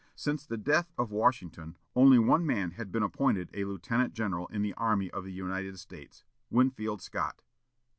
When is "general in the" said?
4.15-4.73